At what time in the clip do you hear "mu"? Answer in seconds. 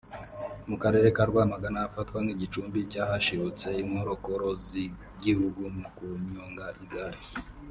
0.69-0.75, 5.77-5.87